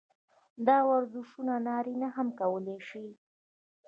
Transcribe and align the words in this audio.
دا 0.67 0.77
ورزشونه 0.89 1.53
نارينه 1.67 2.07
هم 2.15 2.27
کولے 2.39 2.77
شي- 2.87 3.05